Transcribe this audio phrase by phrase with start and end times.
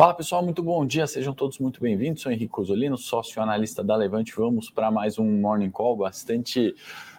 [0.00, 2.22] Fala pessoal, muito bom dia, sejam todos muito bem-vindos.
[2.22, 4.34] Sou Henrique Cosolino, sócio analista da Levante.
[4.34, 6.74] Vamos para mais um Morning Call, bastante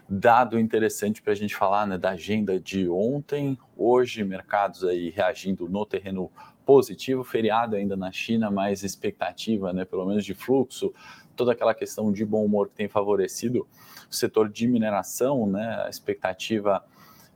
[0.10, 3.56] dado interessante para a gente falar né, da agenda de ontem.
[3.78, 6.32] Hoje, mercados aí reagindo no terreno
[6.66, 10.92] positivo, feriado ainda na China, mais expectativa, né, pelo menos de fluxo,
[11.36, 13.68] toda aquela questão de bom humor que tem favorecido
[14.10, 16.84] o setor de mineração, né, a expectativa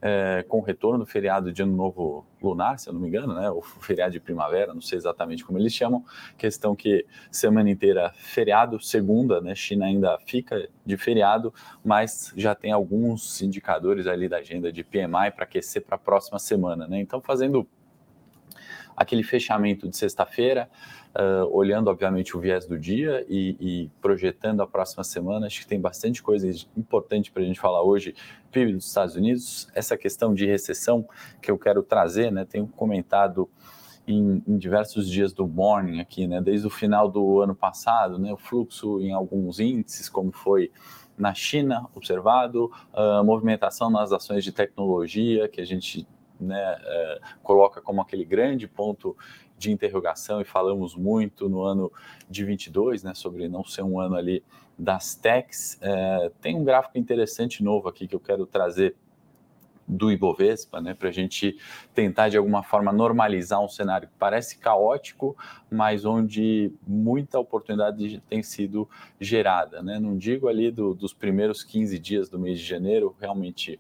[0.02, 3.34] é, com o retorno do feriado de Ano Novo Lunar, se eu não me engano,
[3.34, 6.04] né, o feriado de primavera, não sei exatamente como eles chamam,
[6.38, 12.72] questão que semana inteira feriado, segunda, né, China ainda fica de feriado, mas já tem
[12.72, 17.22] alguns indicadores ali da agenda de PMI para aquecer para a próxima semana, né, então
[17.22, 17.68] fazendo
[18.96, 20.70] aquele fechamento de sexta-feira,
[21.16, 25.48] uh, olhando, obviamente, o viés do dia e, e, projetando a próxima semana.
[25.48, 28.16] Acho que tem bastante coisa importante para a gente falar hoje.
[28.52, 31.08] PIB dos Estados Unidos, essa questão de recessão
[31.42, 32.46] que eu quero trazer, né?
[32.46, 33.50] Tenho comentado
[34.08, 36.42] em, em, diversos dias do morning aqui, né?
[36.42, 38.32] Desde o final do ano passado, né?
[38.32, 40.72] O fluxo em alguns índices, como foi
[41.18, 46.06] na China observado, a movimentação nas ações de tecnologia que a gente
[46.40, 49.16] né, é, coloca como aquele grande ponto
[49.58, 51.92] de interrogação e falamos muito no ano
[52.30, 54.44] de 22, né, sobre não ser um ano ali
[54.78, 55.78] das techs.
[55.82, 58.96] É, tem um gráfico interessante novo aqui que eu quero trazer
[59.88, 61.58] do Ibovespa, né, para a gente
[61.94, 65.38] tentar de alguma forma normalizar um cenário que parece caótico,
[65.70, 68.90] mas onde muita oportunidade tem sido
[69.20, 70.00] gerada, né?
[70.00, 73.80] Não digo ali do, dos primeiros 15 dias do mês de janeiro, realmente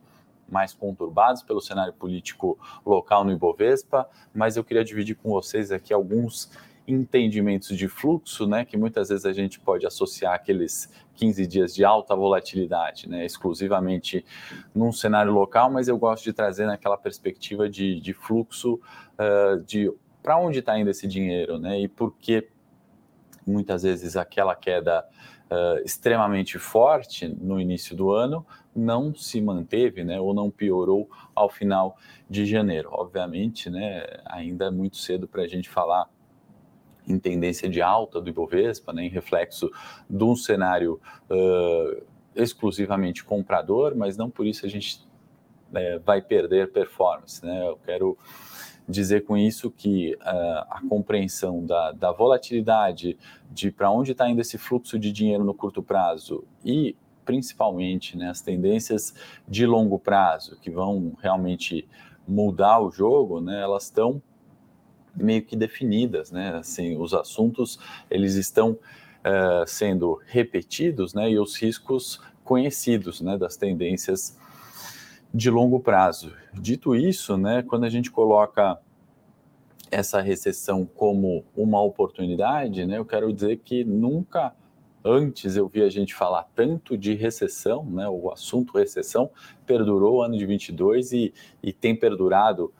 [0.50, 5.94] mais conturbados pelo cenário político local no Ibovespa, mas eu queria dividir com vocês aqui
[5.94, 6.52] alguns
[6.88, 11.84] entendimentos de fluxo, né, que muitas vezes a gente pode associar aqueles 15 dias de
[11.84, 14.24] alta volatilidade, né, exclusivamente
[14.74, 18.80] num cenário local, mas eu gosto de trazer naquela perspectiva de, de fluxo
[19.20, 19.92] uh, de
[20.22, 22.48] para onde está indo esse dinheiro, né, e por que
[23.46, 25.06] muitas vezes aquela queda
[25.50, 28.46] uh, extremamente forte no início do ano
[28.76, 31.98] não se manteve, né, ou não piorou ao final
[32.30, 32.90] de janeiro.
[32.92, 36.10] Obviamente, né, ainda é muito cedo para a gente falar
[37.08, 39.72] em tendência de alta do Ibovespa, né, em reflexo
[40.10, 42.04] de um cenário uh,
[42.36, 45.08] exclusivamente comprador, mas não por isso a gente
[45.72, 47.46] uh, vai perder performance.
[47.46, 47.68] Né?
[47.68, 48.18] Eu quero
[48.88, 53.18] dizer com isso que uh, a compreensão da, da volatilidade,
[53.52, 58.30] de para onde está indo esse fluxo de dinheiro no curto prazo e principalmente né,
[58.30, 59.14] as tendências
[59.48, 61.88] de longo prazo que vão realmente
[62.28, 64.22] mudar o jogo, né, elas estão
[65.16, 66.56] meio que definidas, né?
[66.56, 67.80] Assim, os assuntos
[68.12, 71.32] eles estão uh, sendo repetidos, né?
[71.32, 73.38] E os riscos conhecidos, né?
[73.38, 74.38] Das tendências
[75.36, 76.32] de longo prazo.
[76.54, 78.80] Dito isso, né, quando a gente coloca
[79.92, 84.56] essa recessão como uma oportunidade, né, eu quero dizer que nunca
[85.04, 89.30] antes eu vi a gente falar tanto de recessão, né, o assunto recessão
[89.66, 92.74] perdurou o ano de 22 e, e tem perdurado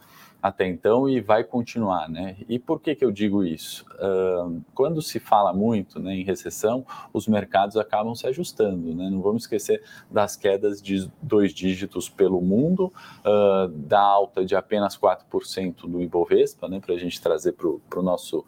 [0.48, 2.38] até então e vai continuar, né?
[2.48, 3.84] E por que que eu digo isso?
[3.96, 9.10] Uh, quando se fala muito né, em recessão, os mercados acabam se ajustando, né?
[9.10, 14.96] Não vamos esquecer das quedas de dois dígitos pelo mundo, uh, da alta de apenas
[14.96, 16.80] 4% do Ibovespa, né?
[16.80, 18.46] Para a gente trazer para o nosso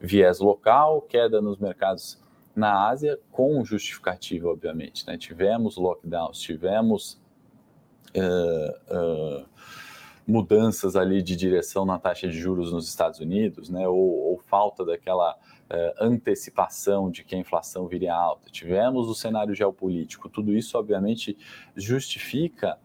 [0.00, 2.22] viés local, queda nos mercados
[2.54, 5.18] na Ásia, com justificativa, obviamente, né?
[5.18, 7.20] Tivemos lockdowns, tivemos...
[8.16, 9.49] Uh,
[10.30, 14.84] mudanças ali de direção na taxa de juros nos Estados Unidos, né, ou, ou falta
[14.84, 15.36] daquela
[15.68, 18.50] eh, antecipação de que a inflação viria alta.
[18.50, 21.36] Tivemos o cenário geopolítico, tudo isso obviamente
[21.76, 22.78] justifica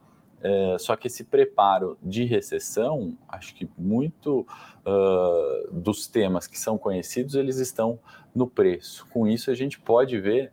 [0.48, 4.46] eh, só que esse preparo de recessão, acho que muito
[4.86, 7.98] uh, dos temas que são conhecidos, eles estão
[8.34, 9.08] no preço.
[9.08, 10.52] Com isso, a gente pode ver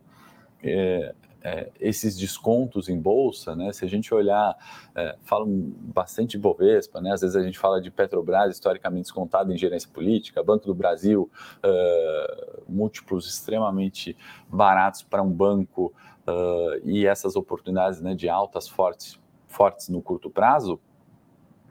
[0.63, 3.73] eh, é, esses descontos em bolsa, né?
[3.73, 4.57] Se a gente olhar,
[4.95, 7.13] é, falam bastante de Bovespa, né?
[7.13, 11.31] Às vezes a gente fala de Petrobras historicamente descontado em gerência política, Banco do Brasil,
[11.65, 14.17] uh, múltiplos extremamente
[14.49, 15.93] baratos para um banco
[16.27, 19.19] uh, e essas oportunidades né, de altas fortes,
[19.49, 20.81] fortes no curto prazo,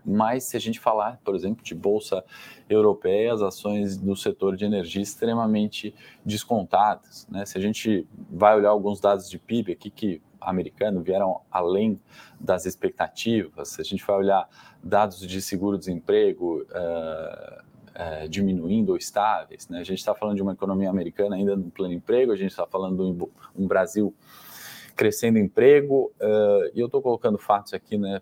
[0.05, 2.23] mas se a gente falar, por exemplo, de bolsa
[2.69, 5.93] europeia, as ações do setor de energia extremamente
[6.25, 7.27] descontadas.
[7.29, 7.45] Né?
[7.45, 11.99] Se a gente vai olhar alguns dados de PIB aqui que americano vieram além
[12.39, 14.49] das expectativas, se a gente vai olhar
[14.83, 17.61] dados de seguro-desemprego uh,
[18.25, 19.79] uh, diminuindo ou estáveis, né?
[19.79, 22.65] a gente está falando de uma economia americana ainda no pleno emprego, a gente está
[22.65, 24.13] falando de um Brasil
[24.95, 28.21] crescendo emprego, uh, e eu estou colocando fatos aqui, né,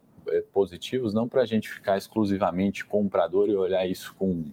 [0.52, 4.46] positivos, não para a gente ficar exclusivamente comprador e olhar isso com,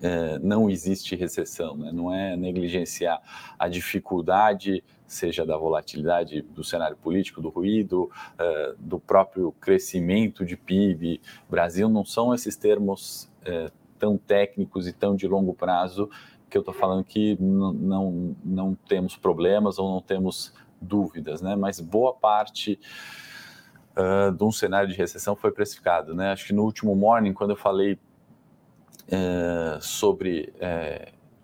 [0.00, 1.90] é, não existe recessão, né?
[1.92, 3.20] não é negligenciar
[3.58, 10.56] a dificuldade, seja da volatilidade do cenário político, do ruído, é, do próprio crescimento de
[10.56, 11.20] PIB.
[11.48, 16.10] Brasil não são esses termos é, tão técnicos e tão de longo prazo
[16.48, 21.56] que eu estou falando que não, não, não temos problemas ou não temos dúvidas, né?
[21.56, 22.78] mas boa parte
[23.96, 26.14] uh, de um cenário de recessão foi precificado.
[26.14, 26.32] Né?
[26.32, 27.98] Acho que no último morning, quando eu falei
[29.80, 30.52] sobre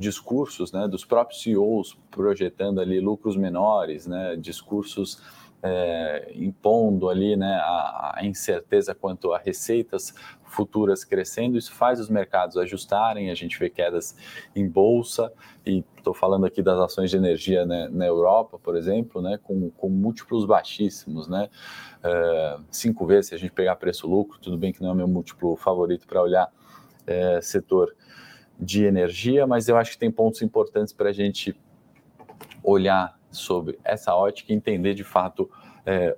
[0.02, 5.22] discursos né, dos próprios CEOs projetando ali lucros menores, né, discursos
[5.62, 10.12] é, impondo ali né, a, a, incerteza quanto a receitas
[10.44, 14.16] futuras crescendo, isso faz os mercados ajustarem, a gente vê quedas
[14.54, 15.32] em bolsa,
[15.64, 19.70] e estou falando aqui das ações de energia né, na Europa, por exemplo, né, com,
[19.70, 21.48] com múltiplos baixíssimos, né,
[22.02, 25.56] é, cinco vezes se a gente pegar preço-lucro, tudo bem que não é meu múltiplo
[25.56, 26.52] favorito para olhar,
[27.06, 27.94] é, setor
[28.58, 31.56] de energia, mas eu acho que tem pontos importantes para a gente
[32.62, 35.50] olhar sobre essa ótica e entender de fato
[35.84, 36.16] é,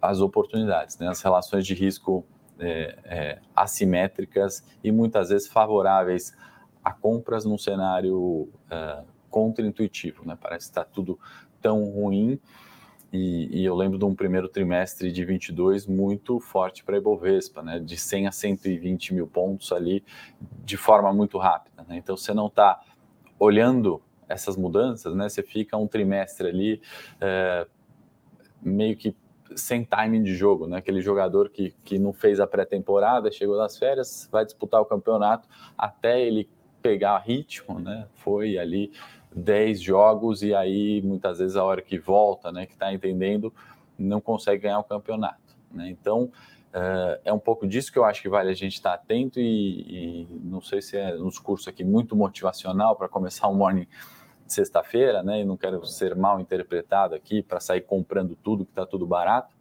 [0.00, 1.08] as oportunidades, né?
[1.08, 2.24] as relações de risco
[2.58, 6.36] é, é, assimétricas e muitas vezes favoráveis
[6.84, 10.24] a compras num cenário é, contra-intuitivo.
[10.26, 10.36] Né?
[10.40, 11.18] Parece que está tudo
[11.60, 12.40] tão ruim
[13.12, 17.62] e, e, eu lembro de um primeiro trimestre de 22 muito forte para a Ibovespa,
[17.62, 17.78] né?
[17.78, 20.04] de 100 a 120 mil pontos ali
[20.64, 21.84] de forma muito rápida.
[21.88, 21.96] Né?
[21.96, 22.80] Então, você não está
[23.38, 25.28] olhando essas mudanças, né?
[25.28, 26.82] você fica um trimestre ali
[27.20, 27.66] é,
[28.62, 29.16] meio que
[29.56, 30.78] sem timing de jogo, né?
[30.78, 35.48] aquele jogador que, que não fez a pré-temporada, chegou das férias, vai disputar o campeonato
[35.76, 36.48] até ele
[36.82, 38.06] pegar ritmo, né?
[38.14, 38.92] foi ali
[39.34, 43.52] 10 jogos e aí muitas vezes a hora que volta, né, que está entendendo,
[43.98, 45.56] não consegue ganhar o campeonato.
[45.72, 45.88] Né?
[45.90, 49.40] Então uh, é um pouco disso que eu acho que vale a gente estar atento
[49.40, 53.86] e, e, não sei se é um discurso aqui muito motivacional para começar o morning
[53.86, 53.88] de
[54.52, 55.40] sexta-feira, né?
[55.40, 59.54] E não quero ser mal interpretado aqui para sair comprando tudo que está tudo barato,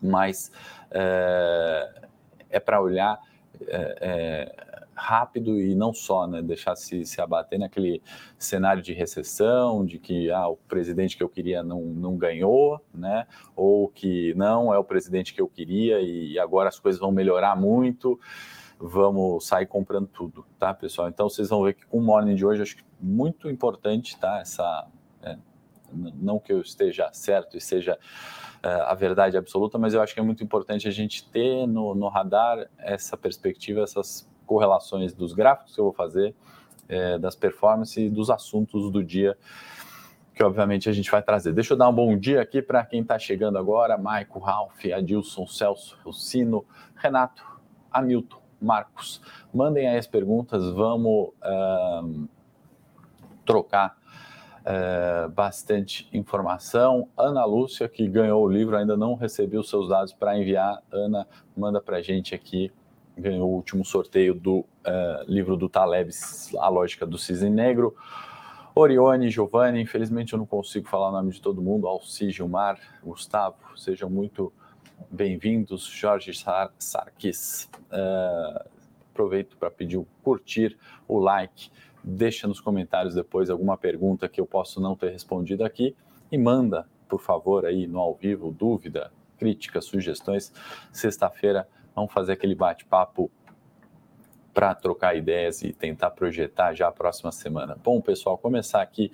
[0.00, 0.50] mas
[0.90, 2.08] uh,
[2.48, 3.20] é para olhar
[3.68, 4.52] é,
[4.94, 8.02] rápido e não só, né, deixar se, se abater naquele
[8.38, 13.26] cenário de recessão, de que ah, o presidente que eu queria não, não ganhou, né,
[13.56, 17.56] ou que não é o presidente que eu queria e agora as coisas vão melhorar
[17.56, 18.20] muito,
[18.80, 21.08] vamos sair comprando tudo, tá, pessoal?
[21.08, 24.40] Então vocês vão ver que com o morning de hoje acho que muito importante, tá,
[24.40, 24.88] essa
[25.22, 25.36] é,
[25.92, 27.98] não que eu esteja certo e seja
[28.64, 31.94] uh, a verdade absoluta, mas eu acho que é muito importante a gente ter no,
[31.94, 36.34] no radar essa perspectiva, essas correlações dos gráficos que eu vou fazer,
[36.88, 39.36] é, das performances e dos assuntos do dia
[40.34, 41.52] que obviamente a gente vai trazer.
[41.52, 45.46] Deixa eu dar um bom dia aqui para quem está chegando agora: Maico, Ralph, Adilson,
[45.46, 46.64] Celso, Rocino,
[46.96, 47.44] Renato,
[47.92, 49.20] Hamilton, Marcos.
[49.52, 51.30] Mandem aí as perguntas, vamos
[53.44, 53.96] trocar
[54.60, 57.08] uh, bastante informação.
[57.16, 60.82] Ana Lúcia, que ganhou o livro, ainda não recebeu seus dados para enviar.
[60.92, 61.26] Ana,
[61.56, 62.72] manda para a gente aqui
[63.20, 64.66] ganhou o último sorteio do uh,
[65.26, 66.10] livro do Taleb,
[66.58, 67.94] A Lógica do Cisne Negro.
[68.74, 73.56] Orione, Giovanni, infelizmente eu não consigo falar o nome de todo mundo, Alci, Gilmar, Gustavo,
[73.76, 74.52] sejam muito
[75.10, 77.70] bem-vindos, Jorge Sar Sarkis.
[77.92, 78.68] Uh,
[79.10, 80.76] aproveito para pedir o curtir,
[81.06, 81.70] o like,
[82.02, 85.94] deixa nos comentários depois alguma pergunta que eu posso não ter respondido aqui
[86.32, 90.52] e manda, por favor, aí no ao vivo, dúvida, críticas, sugestões.
[90.92, 93.30] Sexta-feira Vamos fazer aquele bate-papo
[94.54, 97.76] para trocar ideias e tentar projetar já a próxima semana.
[97.82, 99.12] Bom, pessoal, começar aqui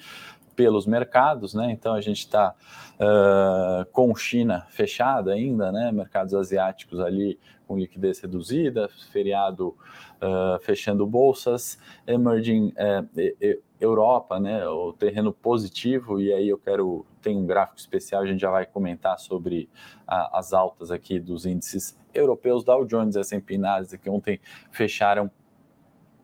[0.56, 1.70] pelos mercados, né?
[1.70, 2.54] Então a gente está
[2.94, 5.92] uh, com China fechada ainda, né?
[5.92, 14.66] Mercados asiáticos ali com liquidez reduzida, feriado uh, fechando bolsas, emerging uh, Europa, né?
[14.66, 18.64] O terreno positivo e aí eu quero tem um gráfico especial, a gente já vai
[18.64, 19.68] comentar sobre
[20.06, 25.28] as altas aqui dos índices europeus, Dow Jones, S&P Nasdaq, que ontem fecharam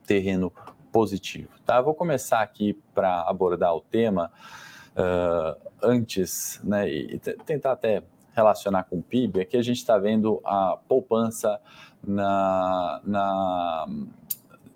[0.07, 0.53] terreno
[0.93, 1.49] positivo.
[1.65, 1.81] Tá?
[1.81, 4.31] vou começar aqui para abordar o tema
[4.93, 8.03] uh, antes, né, e tentar até
[8.35, 9.41] relacionar com o PIB.
[9.41, 11.61] Aqui a gente está vendo a poupança
[12.07, 13.87] na, na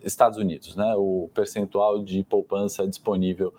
[0.02, 3.52] Estados Unidos, né, o percentual de poupança disponível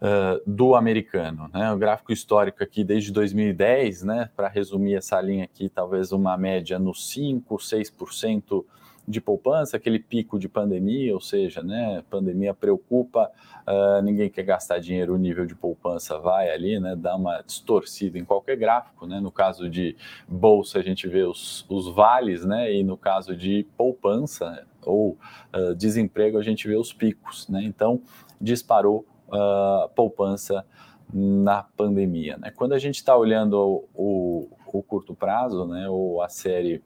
[0.00, 1.48] uh, do americano.
[1.52, 1.72] Né?
[1.72, 6.78] O gráfico histórico aqui desde 2010, né, para resumir essa linha aqui, talvez uma média
[6.78, 8.64] no 5, 6%
[9.06, 13.30] de poupança, aquele pico de pandemia, ou seja, né, pandemia preocupa,
[13.66, 18.18] uh, ninguém quer gastar dinheiro, o nível de poupança vai ali, né, dá uma distorcida
[18.18, 19.96] em qualquer gráfico, né, no caso de
[20.28, 25.18] bolsa a gente vê os, os vales, né, e no caso de poupança ou
[25.52, 28.00] uh, desemprego a gente vê os picos, né, então
[28.40, 30.64] disparou uh, poupança
[31.12, 36.22] na pandemia, né, quando a gente está olhando o, o, o curto prazo, né, ou
[36.22, 36.80] a série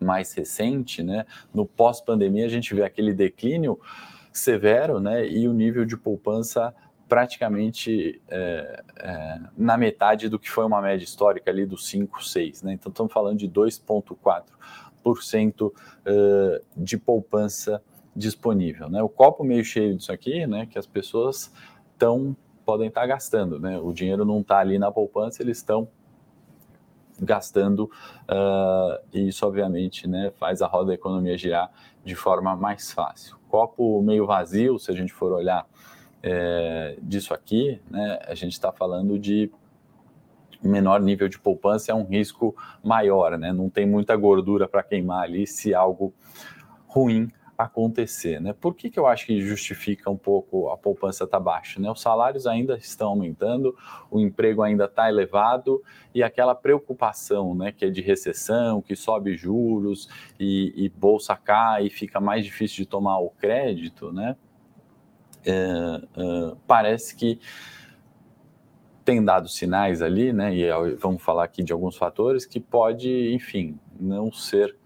[0.00, 3.78] mais recente, né, no pós-pandemia, a gente vê aquele declínio
[4.32, 6.72] severo, né, e o nível de poupança
[7.08, 12.62] praticamente é, é, na metade do que foi uma média histórica ali dos 5, 6,
[12.62, 15.72] né, então estamos falando de 2,4% uh,
[16.76, 17.82] de poupança
[18.14, 21.50] disponível, né, o copo meio cheio disso aqui, né, que as pessoas
[21.92, 25.88] estão podem estar gastando, né, o dinheiro não está ali na poupança, eles estão
[27.20, 27.90] gastando,
[28.28, 31.70] uh, e isso obviamente né, faz a roda da economia girar
[32.04, 33.36] de forma mais fácil.
[33.48, 35.66] Copo meio vazio, se a gente for olhar
[36.22, 39.50] é, disso aqui, né, a gente está falando de
[40.62, 43.52] menor nível de poupança, é um risco maior, né?
[43.52, 46.12] não tem muita gordura para queimar ali se algo
[46.86, 48.40] ruim acontecer.
[48.40, 48.52] Né?
[48.52, 51.80] Por que, que eu acho que justifica um pouco a poupança estar tá baixa?
[51.80, 51.90] Né?
[51.90, 53.76] Os salários ainda estão aumentando,
[54.08, 55.82] o emprego ainda está elevado
[56.14, 61.86] e aquela preocupação né, que é de recessão, que sobe juros e, e bolsa cai
[61.86, 64.36] e fica mais difícil de tomar o crédito, né?
[65.44, 67.40] É, é, parece que
[69.04, 70.54] tem dado sinais ali, né?
[70.54, 74.76] E vamos falar aqui de alguns fatores que pode, enfim, não ser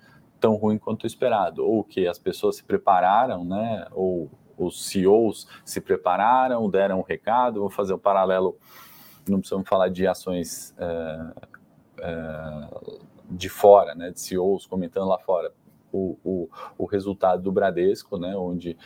[0.43, 5.81] tão ruim quanto esperado, ou que as pessoas se prepararam, né, ou os CEOs se
[5.81, 8.59] prepararam, deram um recado, vou fazer um paralelo,
[9.27, 11.33] não precisamos falar de ações é,
[12.01, 12.69] é,
[13.31, 15.53] de fora, né, de CEOs comentando lá fora,
[15.93, 18.77] o, o, o resultado do Bradesco, né, onde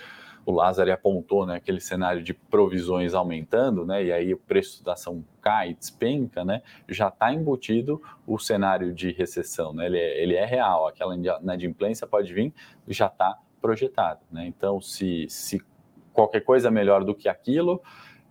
[0.47, 4.93] o Lázaro apontou, né, aquele cenário de provisões aumentando, né, e aí o preço da
[4.93, 10.35] ação cai, despenca, né, já está embutido o cenário de recessão, né, ele é, ele
[10.37, 12.55] é real, aquela inadimplência pode vir,
[12.87, 15.61] já está projetado, né, então se, se
[16.13, 17.83] qualquer coisa melhor do que aquilo,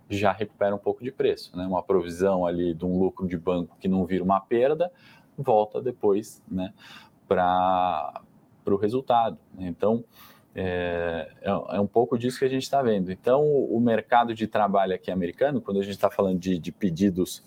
[0.08, 3.76] já recupera um pouco de preço, né, uma provisão ali de um lucro de banco
[3.78, 4.90] que não vira uma perda,
[5.36, 6.72] volta depois, né,
[7.28, 8.22] para
[8.64, 9.66] o resultado, né?
[9.68, 10.02] então
[10.58, 13.12] é, é, é, um pouco disso que a gente está vendo.
[13.12, 17.44] Então, o, mercado de trabalho aqui americano, quando a gente está falando de, de pedidos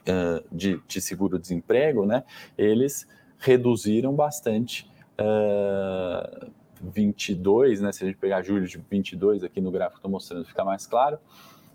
[0.00, 2.24] uh, de, de seguro-desemprego, né,
[2.56, 3.06] eles
[3.38, 4.90] reduziram bastante.
[5.16, 10.44] Uh, 22, né, se a gente pegar julho de 22 aqui no gráfico, estou mostrando,
[10.44, 11.18] fica mais claro,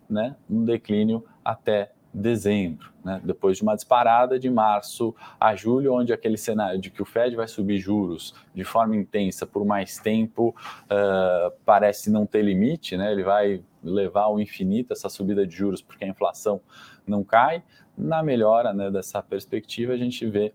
[0.09, 3.20] né, um declínio até dezembro, né?
[3.24, 7.36] depois de uma disparada de março a julho, onde aquele cenário de que o Fed
[7.36, 10.55] vai subir juros de forma intensa por mais tempo
[10.86, 13.12] uh, parece não ter limite, né?
[13.12, 16.62] ele vai levar ao infinito essa subida de juros porque a inflação
[17.05, 17.63] não cai.
[17.98, 20.53] Na melhora né, dessa perspectiva, a gente vê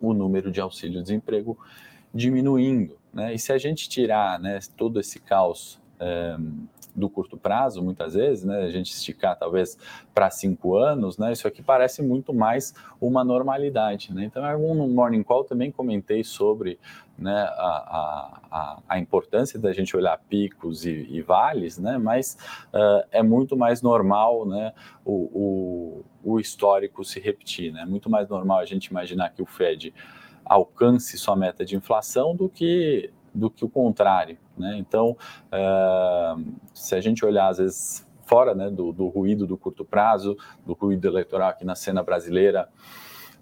[0.00, 1.58] o número de auxílio-desemprego
[2.12, 2.98] diminuindo.
[3.12, 3.34] Né?
[3.34, 6.36] E se a gente tirar né, todo esse caos um, eh,
[6.94, 8.62] do curto prazo, muitas vezes, né?
[8.62, 9.76] A gente esticar talvez
[10.14, 11.32] para cinco anos, né?
[11.32, 14.24] Isso aqui parece muito mais uma normalidade, né?
[14.24, 14.42] Então,
[14.74, 16.78] no Morning Call também comentei sobre
[17.16, 21.98] né, a, a, a importância da gente olhar picos e, e vales, né?
[21.98, 22.36] Mas
[22.72, 24.72] uh, é muito mais normal, né?
[25.04, 27.82] O, o, o histórico se repetir, né?
[27.82, 29.92] É muito mais normal a gente imaginar que o Fed
[30.44, 34.38] alcance sua meta de inflação do que do que o contrário.
[34.56, 34.76] Né?
[34.78, 35.16] Então,
[35.50, 40.36] uh, se a gente olhar, às vezes, fora né, do, do, ruído do curto prazo,
[40.64, 42.68] do ruído eleitoral aqui na cena brasileira,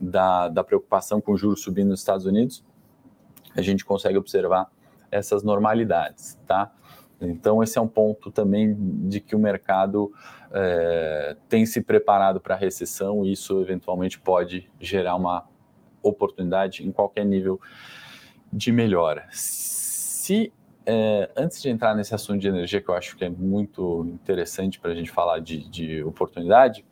[0.01, 2.65] da, da preocupação com juros subindo nos Estados Unidos,
[3.55, 4.71] a gente consegue observar
[5.11, 6.73] essas normalidades, tá?
[7.21, 8.75] Então, esse é um ponto também
[9.09, 10.13] de que o mercado
[10.51, 15.47] é, tem se preparado para a recessão e isso eventualmente pode gerar uma
[16.03, 17.61] oportunidade em qualquer nível
[18.53, 19.29] de melhora
[20.23, 20.53] se
[20.87, 24.79] é, antes de entrar nesse assunto de energia, que eu acho que é muito interessante
[24.79, 26.85] para a gente falar de, de, oportunidade,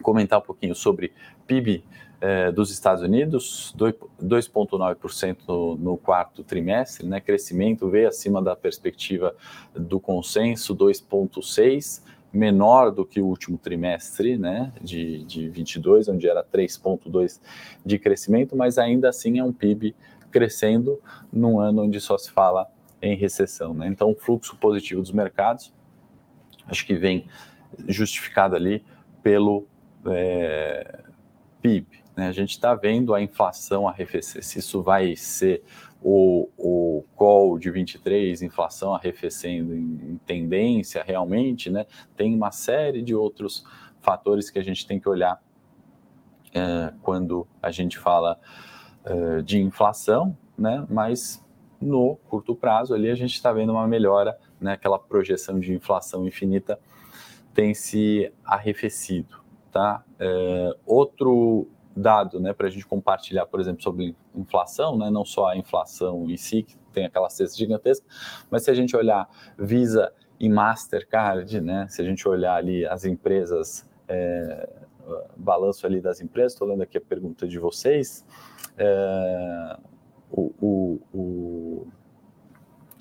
[0.00, 1.12] comentar um pouquinho sobre
[1.44, 1.82] PIB
[2.20, 9.34] é, dos Estados Unidos, 2,9% no, no quarto trimestre, né, crescimento veio acima da perspectiva
[9.74, 16.44] do consenso, 2,6%, menor do que o último trimestre né, de, de 22, onde era
[16.44, 17.40] 3,2%
[17.84, 19.96] de crescimento, mas ainda assim é um PIB
[20.30, 21.00] crescendo
[21.32, 22.68] num ano onde só se fala
[23.00, 23.74] em recessão.
[23.74, 23.88] Né?
[23.88, 25.72] Então, o fluxo positivo dos mercados
[26.66, 27.26] acho que vem
[27.86, 28.84] justificada ali
[29.22, 29.66] pelo
[30.06, 31.04] é,
[31.60, 31.86] PIB.
[32.16, 32.28] Né?
[32.28, 34.42] A gente está vendo a inflação arrefecer.
[34.42, 35.62] Se isso vai ser
[36.02, 41.86] o, o call de 23, inflação arrefecendo em, em tendência realmente, né?
[42.16, 43.64] tem uma série de outros
[44.00, 45.42] fatores que a gente tem que olhar
[46.54, 48.38] é, quando a gente fala
[49.06, 50.84] é, de inflação, né?
[50.90, 51.42] mas
[51.80, 54.72] no curto prazo ali a gente está vendo uma melhora, né?
[54.72, 56.78] aquela projeção de inflação infinita
[57.54, 59.36] tem se arrefecido.
[59.72, 60.02] Tá?
[60.18, 65.48] É, outro dado né, para a gente compartilhar, por exemplo, sobre inflação, né, não só
[65.48, 68.06] a inflação em si, que tem aquela cesta gigantesca,
[68.50, 73.06] mas se a gente olhar Visa e Mastercard, né, se a gente olhar ali as
[73.06, 74.68] empresas, é,
[75.36, 78.26] balanço ali das empresas, estou lendo aqui a pergunta de vocês,
[78.78, 79.76] é,
[80.30, 81.86] o, o, o,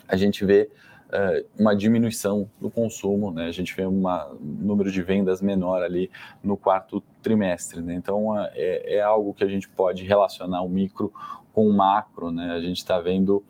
[0.08, 0.70] a gente vê
[1.12, 3.46] é, uma diminuição do consumo, né?
[3.46, 4.04] A gente vê um
[4.42, 6.10] número de vendas menor ali
[6.44, 7.94] no quarto trimestre, né?
[7.94, 11.14] Então é, é algo que a gente pode relacionar o micro
[11.54, 12.52] com o macro, né?
[12.52, 13.44] A gente está vendo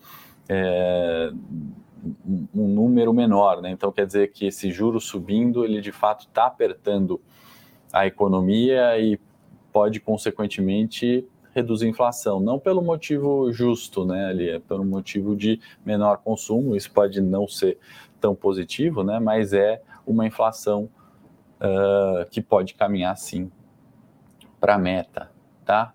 [0.49, 1.31] é,
[2.53, 3.71] um número menor, né?
[3.71, 7.21] Então quer dizer que esse juro subindo, ele de fato está apertando
[7.91, 9.19] a economia e
[9.71, 15.59] pode consequentemente reduzir a inflação, não pelo motivo justo, né, ali, é pelo motivo de
[15.85, 17.79] menor consumo, isso pode não ser
[18.19, 20.89] tão positivo, né, mas é uma inflação
[21.61, 23.49] uh, que pode caminhar sim
[24.59, 25.31] para a meta,
[25.63, 25.93] tá?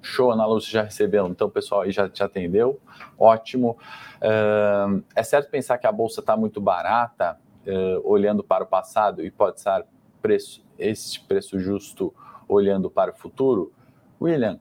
[0.00, 2.80] Show, Ana Lúcia já recebeu, então o pessoal aí já te atendeu,
[3.18, 3.76] ótimo.
[4.16, 9.22] Uh, é certo pensar que a bolsa está muito barata, uh, olhando para o passado,
[9.24, 9.84] e pode ser
[10.22, 12.14] preço, esse preço justo
[12.48, 13.72] olhando para o futuro?
[14.20, 14.60] William,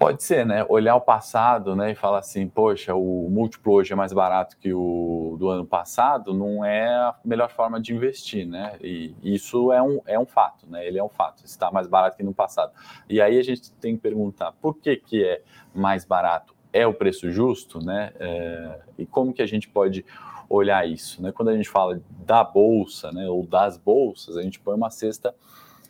[0.00, 0.64] Pode ser, né?
[0.66, 4.72] Olhar o passado né, e falar assim, poxa, o múltiplo hoje é mais barato que
[4.72, 8.78] o do ano passado, não é a melhor forma de investir, né?
[8.80, 10.86] E isso é um, é um fato, né?
[10.86, 12.72] Ele é um fato, está mais barato que no passado.
[13.10, 15.42] E aí a gente tem que perguntar, por que, que é
[15.74, 16.54] mais barato?
[16.72, 18.14] É o preço justo, né?
[18.18, 20.02] É, e como que a gente pode
[20.48, 21.30] olhar isso, né?
[21.30, 25.34] Quando a gente fala da bolsa, né, ou das bolsas, a gente põe uma cesta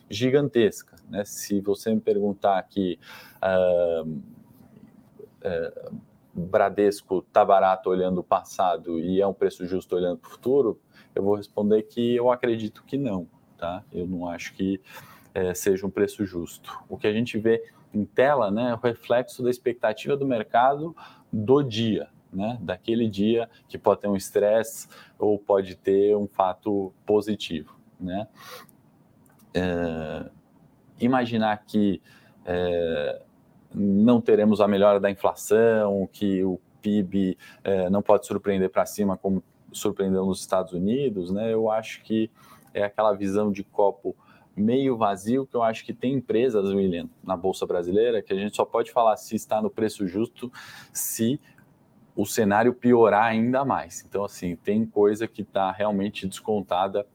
[0.09, 0.97] gigantesca.
[1.11, 1.25] Né?
[1.25, 2.97] Se você me perguntar aqui,
[3.43, 6.01] uh, uh,
[6.33, 10.79] Bradesco está barato olhando o passado e é um preço justo olhando para o futuro,
[11.13, 13.27] eu vou responder que eu acredito que não.
[13.57, 13.83] Tá?
[13.91, 14.81] Eu não acho que
[15.33, 16.73] é, seja um preço justo.
[16.89, 17.61] O que a gente vê
[17.93, 20.95] em tela né, é o reflexo da expectativa do mercado
[21.31, 24.87] do dia, né, daquele dia que pode ter um estresse
[25.19, 27.75] ou pode ter um fato positivo.
[27.99, 28.27] Né?
[29.53, 30.29] é,
[31.05, 32.01] imaginar que
[32.45, 33.21] é,
[33.73, 39.17] não teremos a melhora da inflação, que o PIB é, não pode surpreender para cima
[39.17, 41.53] como surpreendeu nos Estados Unidos, né?
[41.53, 42.29] Eu acho que
[42.73, 44.15] é aquela visão de copo
[44.55, 48.55] meio vazio que eu acho que tem empresas, William, na bolsa brasileira que a gente
[48.55, 50.51] só pode falar se está no preço justo
[50.91, 51.39] se
[52.15, 54.03] o cenário piorar ainda mais.
[54.05, 57.07] Então, assim, tem coisa que está realmente descontada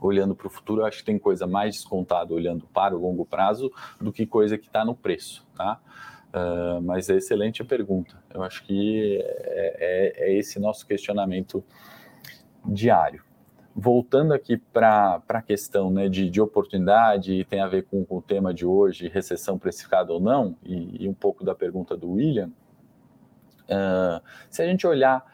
[0.00, 3.24] olhando para o futuro, eu acho que tem coisa mais descontada olhando para o longo
[3.24, 5.80] prazo do que coisa que está no preço, tá?
[6.30, 8.16] Uh, mas é excelente a pergunta.
[8.32, 11.64] Eu acho que é, é, é esse nosso questionamento
[12.64, 13.22] diário.
[13.74, 18.18] Voltando aqui para a questão né, de, de oportunidade, e tem a ver com, com,
[18.18, 22.12] o tema de hoje, recessão precificada ou não, e, e um pouco da pergunta do
[22.12, 22.50] William,
[23.64, 25.24] uh, se a gente olhar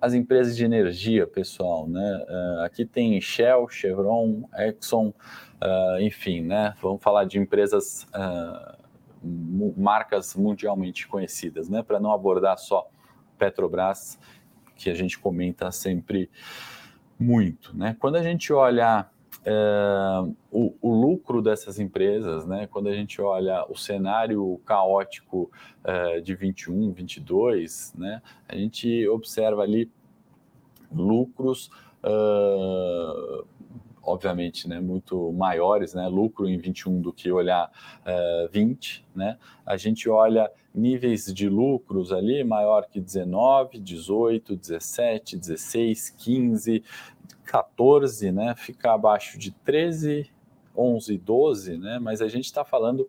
[0.00, 2.26] as empresas de energia, pessoal, né?
[2.28, 6.74] Uh, aqui tem Shell, Chevron, Exxon, uh, enfim, né?
[6.82, 8.76] Vamos falar de empresas, uh,
[9.76, 11.82] marcas mundialmente conhecidas, né?
[11.82, 12.88] Para não abordar só
[13.38, 14.18] Petrobras,
[14.76, 16.30] que a gente comenta sempre
[17.18, 17.96] muito, né?
[17.98, 19.08] Quando a gente olha
[19.44, 19.52] é,
[20.50, 25.50] o, o, lucro dessas empresas, né, quando a gente olha o cenário caótico
[25.82, 29.90] é, de 21, 22, né, a gente observa ali
[30.92, 31.70] lucros,
[32.04, 33.46] uh,
[34.10, 37.70] obviamente, né, muito maiores, né, lucro em 21 do que olhar
[38.00, 45.36] uh, 20, né, a gente olha níveis de lucros ali maior que 19, 18, 17,
[45.36, 46.84] 16, 15,
[47.44, 50.30] 14, né, fica abaixo de 13,
[50.76, 53.08] 11, 12, né, mas a gente está falando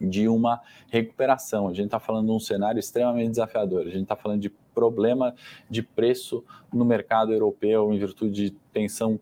[0.00, 4.16] de uma recuperação, a gente está falando de um cenário extremamente desafiador, a gente está
[4.16, 5.34] falando de problema
[5.70, 9.20] de preço no mercado europeu em virtude de tensão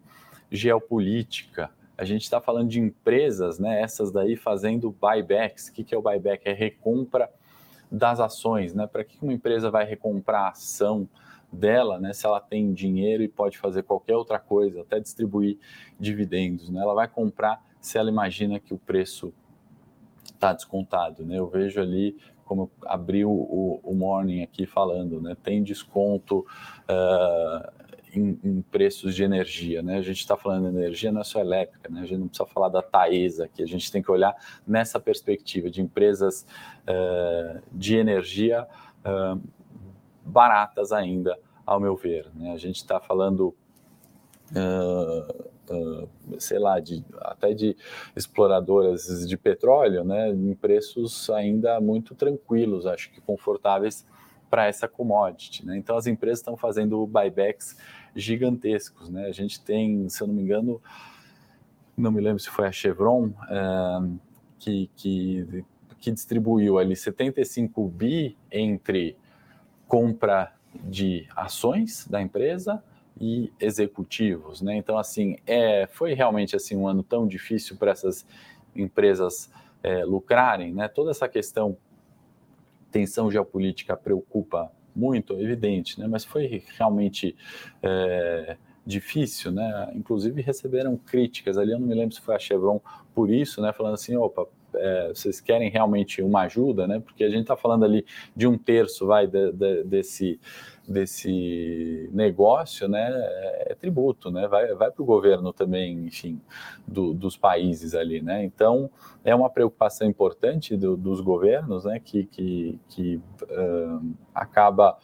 [0.51, 5.95] geopolítica, a gente está falando de empresas, né, essas daí fazendo buybacks, o que, que
[5.95, 6.49] é o buyback?
[6.49, 7.31] É recompra
[7.93, 11.07] das ações, né, para que uma empresa vai recomprar a ação
[11.53, 15.59] dela, né, se ela tem dinheiro e pode fazer qualquer outra coisa, até distribuir
[15.99, 19.33] dividendos, né, ela vai comprar se ela imagina que o preço
[20.25, 25.63] está descontado, né, eu vejo ali como abriu o, o morning aqui falando, né, tem
[25.63, 26.47] desconto
[26.89, 29.99] uh, em, em, preços de energia, né?
[29.99, 32.01] A gente está falando de energia não é só elétrica, né?
[32.01, 34.35] A gente não precisa falar da Taesa aqui, a gente tem que olhar
[34.67, 36.47] nessa perspectiva de empresas
[36.83, 38.67] uh, de energia
[39.05, 39.41] uh,
[40.25, 42.27] baratas ainda, ao meu ver.
[42.35, 42.53] Né?
[42.53, 43.55] A gente está falando,
[44.51, 47.77] uh, sei lá, de, até de
[48.17, 50.31] exploradoras de petróleo, né?
[50.31, 54.05] em preços ainda muito tranquilos, acho que confortáveis
[54.51, 55.65] para essa commodity.
[55.65, 55.77] Né?
[55.79, 57.77] Então, as empresas estão fazendo buybacks
[58.15, 59.09] gigantescos.
[59.09, 59.27] Né?
[59.27, 60.81] A gente tem, se eu não me engano,
[61.97, 64.19] não me lembro se foi a Chevron, uh,
[64.59, 65.65] que, que,
[65.99, 69.17] que distribuiu ali 75 bi entre
[69.87, 72.83] compra de ações da empresa
[73.21, 74.77] e executivos, né?
[74.77, 78.25] Então, assim, é, foi realmente assim um ano tão difícil para essas
[78.75, 79.51] empresas
[79.83, 80.89] é, lucrarem, né?
[80.89, 81.77] Toda essa questão
[82.91, 86.07] tensão geopolítica preocupa muito, evidente, né?
[86.07, 87.35] Mas foi realmente
[87.83, 89.91] é, difícil, né?
[89.95, 92.81] Inclusive receberam críticas ali, eu não me lembro se foi a Chevron
[93.15, 93.73] por isso, né?
[93.73, 97.01] Falando assim, opa, é, vocês querem realmente uma ajuda, né?
[97.01, 98.05] Porque a gente está falando ali
[98.37, 100.39] de um terço, vai, de, de, desse,
[100.91, 103.11] desse negócio, né?
[103.13, 104.49] É, tributo, né?
[104.49, 106.41] Vai, vai para o governo também, enfim,
[106.87, 108.43] do, dos países ali, né?
[108.43, 108.91] Então
[109.25, 112.01] é uma preocupação importante do, dos governos, né?
[112.01, 114.99] Que, que, que uh, acaba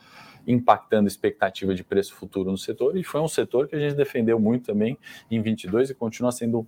[0.45, 4.41] impactando expectativa de preço futuro no setor, e foi um setor que a gente defendeu
[4.41, 4.99] muito também
[5.31, 6.67] em 22 e continua sendo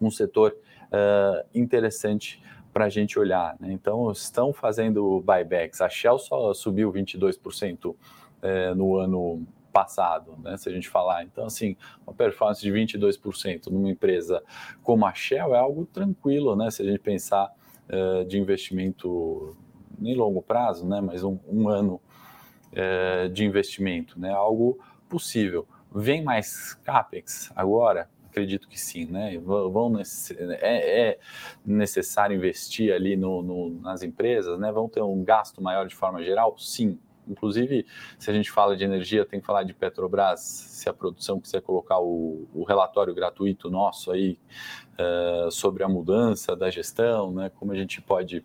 [0.00, 0.54] um setor
[0.86, 3.56] uh, interessante para a gente olhar.
[3.58, 3.72] Né?
[3.72, 5.80] Então, estão fazendo buybacks.
[5.80, 7.94] A Shell só subiu 22%
[8.42, 11.22] eh, no ano passado, né, se a gente falar.
[11.22, 14.42] Então, assim, uma performance de 22% numa empresa
[14.82, 17.52] como a Shell é algo tranquilo, né, se a gente pensar
[17.88, 19.56] uh, de investimento
[20.00, 22.00] em longo prazo, né, mas um, um ano
[22.72, 25.66] uh, de investimento, né, algo possível.
[25.94, 28.10] Vem mais CAPEX agora?
[28.28, 29.38] Acredito que sim, né?
[29.38, 31.18] Vão é, é
[31.64, 34.70] necessário investir ali no, no, nas empresas, né?
[34.70, 36.56] Vão ter um gasto maior de forma geral?
[36.58, 36.98] Sim.
[37.28, 37.86] Inclusive,
[38.18, 40.40] se a gente fala de energia, tem que falar de Petrobras.
[40.40, 44.38] Se a produção quiser colocar o, o relatório gratuito nosso aí
[44.98, 47.50] uh, sobre a mudança da gestão, né?
[47.54, 48.44] Como a gente pode,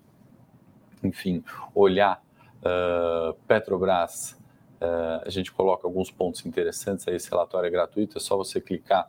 [1.04, 1.44] enfim,
[1.74, 2.24] olhar
[2.60, 4.42] uh, Petrobras
[4.84, 8.60] Uh, a gente coloca alguns pontos interessantes aí, esse relatório é gratuito, é só você
[8.60, 9.08] clicar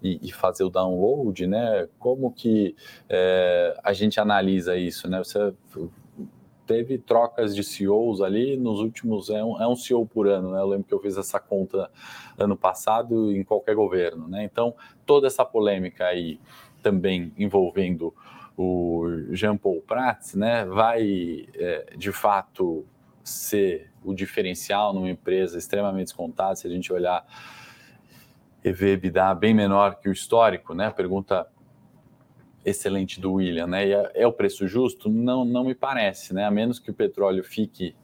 [0.00, 1.88] e, fazer o download, né?
[1.98, 2.76] Como que
[3.82, 5.18] a gente analisa isso, né?
[5.18, 5.52] Você
[6.68, 10.60] teve trocas de CEOs ali nos últimos é um, é um CEO por ano, né?
[10.60, 11.90] Eu lembro que eu fiz essa conta
[12.36, 14.44] ano passado em qualquer governo, né?
[14.44, 14.74] Então
[15.06, 16.38] toda essa polêmica aí
[16.82, 18.14] também envolvendo
[18.56, 20.66] o Jean Paul Prats, né?
[20.66, 22.84] Vai é, de fato
[23.24, 27.26] ser o diferencial numa empresa extremamente descontada se a gente olhar
[28.62, 30.90] EV/EBITDA bem menor que o histórico, né?
[30.90, 31.46] Pergunta
[32.68, 33.86] excelente do William, né?
[33.86, 35.08] E é, é, o preço justo?
[35.08, 36.44] Não, não me parece, né?
[36.44, 37.94] A menos que o petróleo fique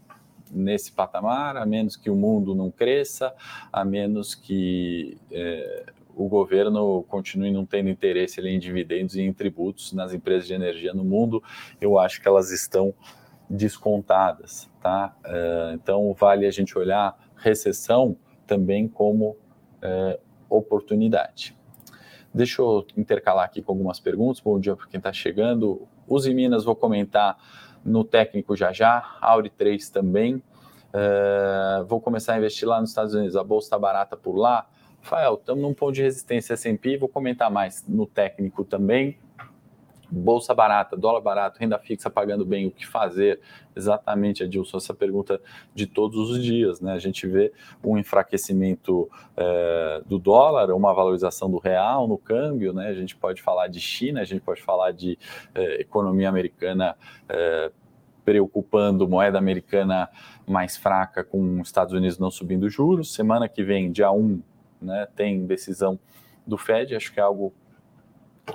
[0.50, 3.34] nesse patamar, a menos que o mundo não cresça,
[3.72, 9.92] a menos que é, o governo continue não tendo interesse em dividendos e em tributos
[9.92, 11.42] nas empresas de energia no mundo,
[11.80, 12.94] eu acho que elas estão
[13.48, 15.16] descontadas, tá?
[15.24, 19.36] É, então vale a gente olhar recessão também como
[19.82, 21.56] é, oportunidade.
[22.34, 24.40] Deixa eu intercalar aqui com algumas perguntas.
[24.40, 25.86] Bom dia para quem está chegando.
[26.08, 27.38] Os em Minas vou comentar
[27.84, 30.36] no técnico já já, Auri 3 também.
[30.36, 33.36] Uh, vou começar a investir lá nos Estados Unidos.
[33.36, 34.66] A bolsa está barata por lá.
[35.00, 36.96] Rafael, estamos num ponto de resistência S&P.
[36.96, 39.16] Vou comentar mais no técnico também
[40.10, 43.40] bolsa barata, dólar barato, renda fixa pagando bem, o que fazer?
[43.76, 45.40] Exatamente, Adilson, essa pergunta
[45.74, 46.92] de todos os dias, né?
[46.92, 52.88] A gente vê um enfraquecimento é, do dólar, uma valorização do real no câmbio, né?
[52.88, 55.18] A gente pode falar de China, a gente pode falar de
[55.54, 56.96] é, economia americana
[57.28, 57.70] é,
[58.24, 60.08] preocupando, moeda americana
[60.46, 63.12] mais fraca com os Estados Unidos não subindo juros.
[63.12, 64.40] Semana que vem, dia 1,
[64.80, 65.98] né, tem decisão
[66.46, 67.52] do Fed, acho que é algo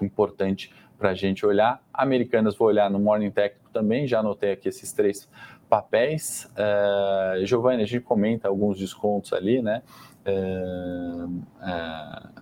[0.01, 1.81] importante para a gente olhar.
[1.93, 5.29] Americanas vou olhar no Morning Técnico também, já anotei aqui esses três
[5.69, 6.51] papéis.
[6.53, 9.81] Uh, Giovanni, a gente comenta alguns descontos ali, né?
[10.27, 12.39] Uh, uh,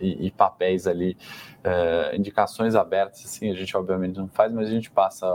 [0.00, 1.14] e, e, papéis ali,
[2.14, 5.26] indicações abertas, assim, a gente obviamente não faz, mas a gente passa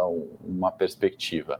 [0.43, 1.59] uma perspectiva.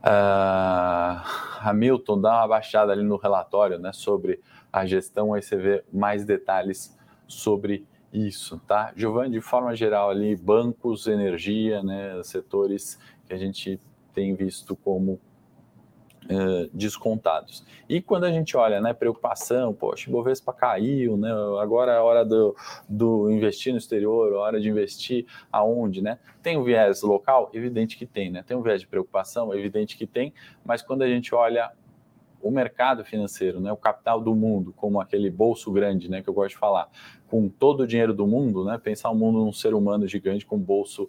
[0.00, 1.20] Uh,
[1.60, 4.40] Hamilton dá uma baixada ali no relatório né, sobre
[4.72, 8.92] a gestão, aí você vê mais detalhes sobre isso, tá?
[8.96, 13.80] Giovanni, de forma geral ali, bancos, energia, né, setores que a gente
[14.12, 15.20] tem visto como
[16.24, 17.64] uh, descontados.
[17.88, 22.56] E quando a gente olha, né, preocupação, poxa, Bovespa caiu, né, agora é hora do,
[22.88, 26.18] do investir no exterior, hora de investir aonde, né?
[26.42, 27.50] Tem um viés local?
[27.52, 28.42] Evidente que tem, né?
[28.42, 29.54] Tem um viés de preocupação?
[29.54, 30.32] Evidente que tem,
[30.64, 31.70] mas quando a gente olha
[32.42, 36.34] o mercado financeiro, né, o capital do mundo, como aquele bolso grande, né, que eu
[36.34, 36.88] gosto de falar,
[37.28, 40.58] com todo o dinheiro do mundo, né, pensar o mundo num ser humano gigante com
[40.58, 41.08] bolso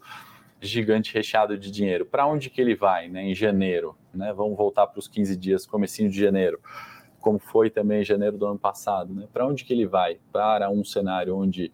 [0.62, 2.06] gigante recheado de dinheiro.
[2.06, 4.32] Para onde que ele vai, né, em janeiro, né?
[4.32, 6.60] Vamos voltar para os 15 dias, comecinho de janeiro,
[7.20, 9.28] como foi também em janeiro do ano passado, né?
[9.34, 10.20] Para onde que ele vai?
[10.32, 11.72] Para um cenário onde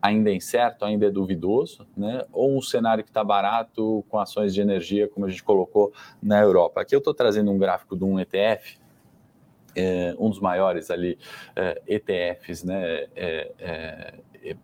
[0.00, 2.24] ainda é incerto, ainda é duvidoso, né?
[2.32, 6.40] ou um cenário que está barato com ações de energia, como a gente colocou na
[6.40, 6.80] Europa.
[6.80, 8.78] Aqui eu estou trazendo um gráfico de um ETF,
[9.74, 11.18] é, um dos maiores ali
[11.54, 12.82] é, ETFs, né?
[13.14, 14.56] É, é, é,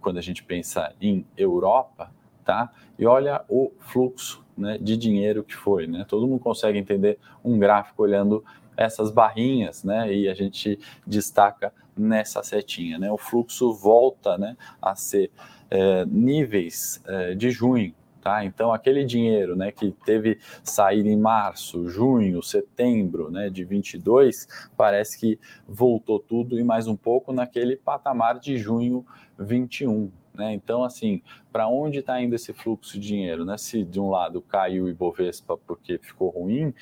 [0.00, 2.12] quando a gente pensa em Europa,
[2.44, 2.72] tá?
[2.98, 6.04] E olha o fluxo né, de dinheiro que foi, né?
[6.08, 8.44] Todo mundo consegue entender um gráfico olhando
[8.76, 10.12] essas barrinhas, né?
[10.12, 13.10] E a gente destaca nessa setinha, né?
[13.10, 15.30] O fluxo volta, né, a ser
[15.70, 18.44] é, níveis é, de junho, tá?
[18.44, 25.18] Então aquele dinheiro, né, que teve saída em março, junho, setembro, né, de 22, parece
[25.18, 29.04] que voltou tudo e mais um pouco naquele patamar de junho
[29.38, 30.10] 21.
[30.34, 30.52] Né?
[30.52, 33.44] Então, assim, para onde está indo esse fluxo de dinheiro?
[33.44, 33.56] Né?
[33.56, 36.74] Se de um lado caiu o Ibovespa porque ficou ruim,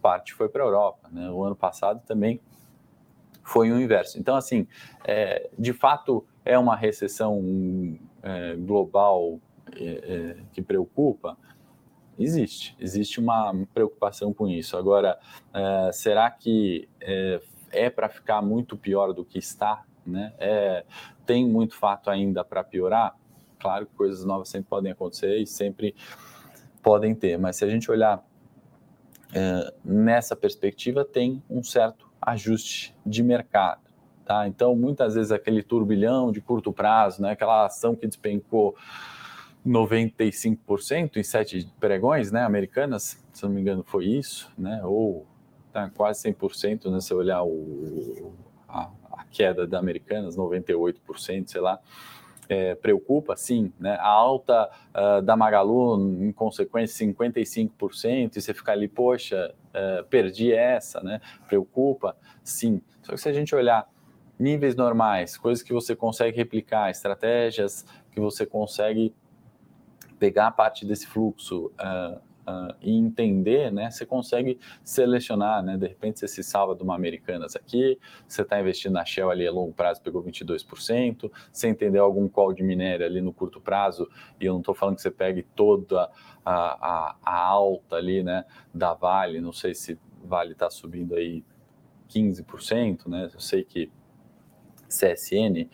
[0.00, 1.08] parte foi para a Europa.
[1.10, 1.28] Né?
[1.30, 2.40] O ano passado também
[3.42, 4.18] foi o inverso.
[4.18, 4.66] Então, assim,
[5.04, 7.42] é, de fato, é uma recessão
[8.22, 9.40] é, global
[9.76, 11.36] é, é que preocupa?
[12.18, 14.76] Existe, existe uma preocupação com isso.
[14.76, 15.18] Agora,
[15.54, 17.40] é, será que é,
[17.72, 19.84] é para ficar muito pior do que está?
[20.04, 20.32] Né?
[21.26, 23.14] Tem muito fato ainda para piorar?
[23.58, 25.94] Claro que coisas novas sempre podem acontecer e sempre
[26.82, 28.24] podem ter, mas se a gente olhar
[29.84, 33.80] nessa perspectiva, tem um certo ajuste de mercado.
[34.24, 34.46] Tá?
[34.46, 37.32] Então, muitas vezes, aquele turbilhão de curto prazo, né?
[37.32, 38.76] aquela ação que despencou
[39.66, 44.80] 95% em sete pregões né, americanas, se não me engano, foi isso, né?
[44.84, 45.26] ou
[45.72, 48.32] tá, quase 100%, né, se olhar o,
[48.68, 51.80] a, a queda da Americanas, 98%, sei lá,
[52.50, 53.96] é, preocupa, sim, né?
[54.00, 60.52] A alta uh, da Magalu, em consequência, 55%, e você fica ali, poxa, uh, perdi
[60.52, 61.20] essa, né?
[61.48, 62.80] Preocupa, sim.
[63.02, 63.88] Só que se a gente olhar
[64.38, 69.14] níveis normais, coisas que você consegue replicar, estratégias que você consegue
[70.18, 76.18] pegar parte desse fluxo, uh, uh, e entender, né, você consegue selecionar, né, de repente
[76.18, 79.72] você se salva de uma Americanas aqui, você está investindo na Shell ali a longo
[79.72, 84.08] prazo, pegou 22%, você entendeu algum call de minério ali no curto prazo,
[84.40, 86.10] e eu não estou falando que você pegue toda
[86.44, 91.44] a, a, a, alta ali, né, da Vale, não sei se Vale está subindo aí
[92.08, 93.90] 15%, né, eu sei que
[94.88, 95.68] CSN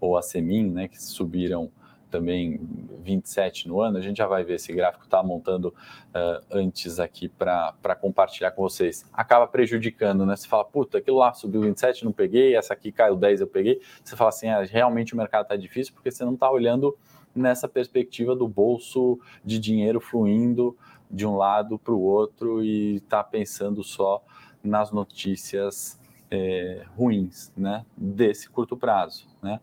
[0.00, 1.70] ou a Semin, né, que subiram
[2.10, 2.60] também
[3.02, 7.28] 27 no ano, a gente já vai ver esse gráfico está montando uh, antes aqui
[7.28, 9.04] para compartilhar com vocês.
[9.12, 10.36] Acaba prejudicando, né?
[10.36, 13.80] Você fala, puta, aquilo lá subiu 27, não peguei, essa aqui caiu 10, eu peguei.
[14.02, 16.96] Você fala assim, ah, realmente o mercado está difícil porque você não está olhando
[17.34, 20.76] nessa perspectiva do bolso de dinheiro fluindo
[21.10, 24.22] de um lado para o outro e está pensando só
[24.62, 25.98] nas notícias
[26.30, 27.84] é, ruins, né?
[27.96, 29.60] Desse curto prazo, né?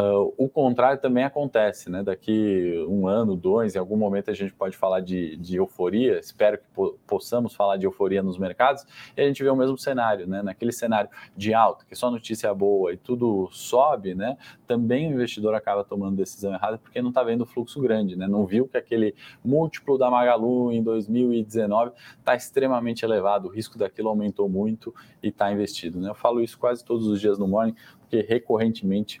[0.00, 2.02] Uh, o contrário também acontece, né?
[2.02, 6.18] Daqui um ano, dois, em algum momento a gente pode falar de, de euforia.
[6.18, 9.76] Espero que po possamos falar de euforia nos mercados e a gente vê o mesmo
[9.76, 10.42] cenário, né?
[10.42, 14.38] Naquele cenário de alta, que só notícia boa e tudo sobe, né?
[14.66, 18.26] Também o investidor acaba tomando decisão errada porque não está vendo o fluxo grande, né?
[18.26, 24.08] Não viu que aquele múltiplo da Magalu em 2019 está extremamente elevado, o risco daquilo
[24.08, 26.08] aumentou muito e está investido, né?
[26.08, 29.20] Eu falo isso quase todos os dias no morning, porque recorrentemente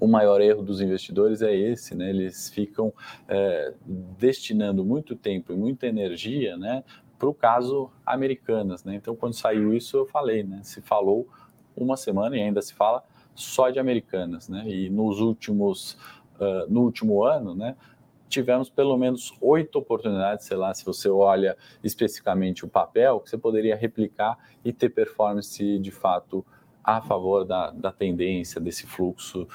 [0.00, 2.08] o maior erro dos investidores é esse, né?
[2.08, 2.92] Eles ficam
[3.28, 6.82] é, destinando muito tempo e muita energia, né?
[7.18, 8.94] Para o caso Americanas, né?
[8.94, 10.60] Então, quando saiu isso, eu falei, né?
[10.62, 11.28] Se falou
[11.76, 14.64] uma semana e ainda se fala só de Americanas, né?
[14.66, 15.92] E nos últimos,
[16.40, 17.76] uh, no último ano, né?
[18.26, 23.36] tivemos pelo menos oito oportunidades, sei lá, se você olha especificamente o papel, que você
[23.36, 26.46] poderia replicar e ter performance de fato
[26.82, 29.48] a favor da, da tendência, desse fluxo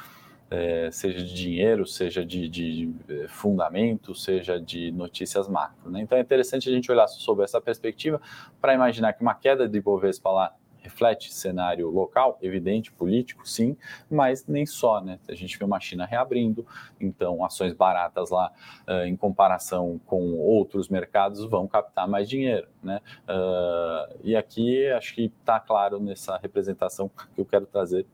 [0.50, 5.90] é, seja de dinheiro, seja de, de, é, fundamento, seja de notícias macro.
[5.90, 6.02] Né?
[6.02, 8.22] Então é interessante a gente olhar sobre essa perspectiva
[8.62, 10.54] para imaginar que uma queda de Ibovespa lá
[10.86, 13.76] reflete cenário local, evidente, político, sim,
[14.10, 15.18] mas nem só, né?
[15.28, 16.64] A gente vê uma China reabrindo,
[17.02, 18.52] então ações baratas lá,
[18.88, 23.02] uh, em comparação com outros mercados, vão captar mais dinheiro, né?
[23.28, 28.06] Uh, e aqui acho que está claro nessa representação que eu quero trazer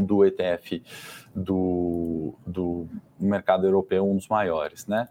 [0.00, 0.82] do ETF
[1.34, 2.86] do, do
[3.18, 5.08] mercado europeu, um dos maiores, né?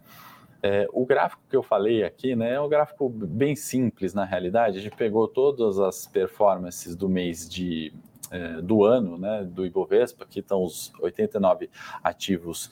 [0.64, 4.78] É, o gráfico que eu falei aqui né, é um gráfico bem simples na realidade.
[4.78, 7.92] A gente pegou todas as performances do mês de,
[8.30, 11.68] é, do ano né, do Ibovespa, aqui estão os 89
[12.04, 12.70] ativos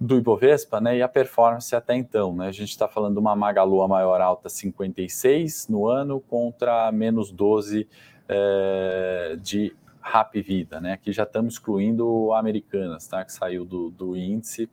[0.00, 2.34] do Ibovespa, né, e a performance até então.
[2.34, 6.90] Né, a gente está falando de uma Magalu a maior alta 56 no ano contra
[6.90, 7.86] menos 12
[8.26, 10.94] é, de Rap Vida, né?
[10.94, 13.24] Aqui já estamos excluindo Americanas, tá?
[13.24, 14.68] Que saiu do, do índice,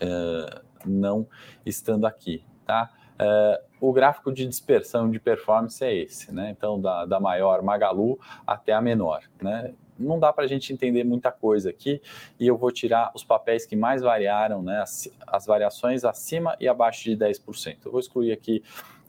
[0.00, 1.26] é, não
[1.66, 2.90] estando aqui, tá?
[3.18, 6.50] É, o gráfico de dispersão de performance é esse, né?
[6.50, 9.74] Então, da, da maior Magalu até a menor, né?
[9.98, 12.02] Não dá para a gente entender muita coisa aqui
[12.38, 14.80] e eu vou tirar os papéis que mais variaram, né?
[14.80, 17.78] As, as variações acima e abaixo de 10%.
[17.84, 18.62] Eu vou excluir aqui.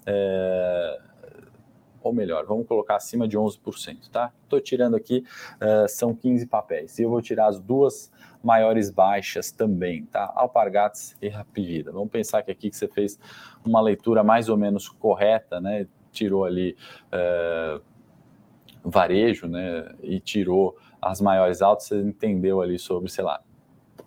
[0.05, 1.01] É,
[2.07, 4.31] ou melhor, vamos colocar acima de 11%, tá?
[4.43, 5.23] Estou tirando aqui,
[5.55, 8.11] uh, são 15 papéis, e eu vou tirar as duas
[8.43, 10.31] maiores baixas também, tá?
[10.35, 11.91] Alpargatas e Rapvida.
[11.91, 13.19] Vamos pensar que aqui que você fez
[13.65, 15.87] uma leitura mais ou menos correta, né?
[16.11, 17.81] Tirou ali uh,
[18.83, 19.91] varejo, né?
[20.03, 23.41] E tirou as maiores altas, você entendeu ali sobre, sei lá,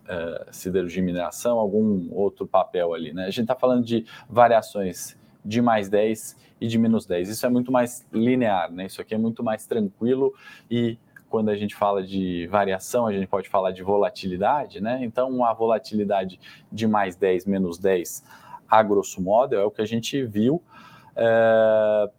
[0.05, 3.25] uh, siderurgia e mineração, algum outro papel ali, né?
[3.25, 5.18] A gente está falando de variações
[5.49, 7.31] de mais 10 e de menos 10.
[7.31, 8.85] Isso é muito mais linear, né?
[8.85, 10.35] Isso aqui é muito mais tranquilo
[10.71, 10.99] e
[11.31, 14.99] quando a gente fala de variação, a gente pode falar de volatilidade, né?
[15.03, 16.39] Então, a volatilidade
[16.71, 18.23] de mais 10, menos 10,
[18.69, 20.63] a grosso modo, é o que a gente viu
[21.17, 22.11] é,